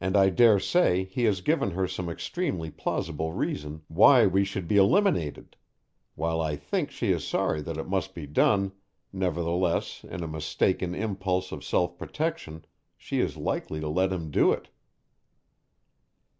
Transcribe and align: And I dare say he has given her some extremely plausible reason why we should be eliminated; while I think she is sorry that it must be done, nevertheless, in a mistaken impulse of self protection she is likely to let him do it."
And 0.00 0.16
I 0.16 0.28
dare 0.30 0.58
say 0.58 1.04
he 1.04 1.22
has 1.22 1.40
given 1.40 1.70
her 1.70 1.86
some 1.86 2.08
extremely 2.08 2.68
plausible 2.68 3.32
reason 3.32 3.82
why 3.86 4.26
we 4.26 4.42
should 4.44 4.66
be 4.66 4.76
eliminated; 4.76 5.54
while 6.16 6.40
I 6.40 6.56
think 6.56 6.90
she 6.90 7.12
is 7.12 7.24
sorry 7.24 7.60
that 7.62 7.76
it 7.76 7.86
must 7.86 8.12
be 8.12 8.26
done, 8.26 8.72
nevertheless, 9.12 10.02
in 10.02 10.24
a 10.24 10.26
mistaken 10.26 10.96
impulse 10.96 11.52
of 11.52 11.64
self 11.64 11.96
protection 11.96 12.64
she 12.96 13.20
is 13.20 13.36
likely 13.36 13.78
to 13.78 13.88
let 13.88 14.12
him 14.12 14.32
do 14.32 14.50
it." 14.50 14.68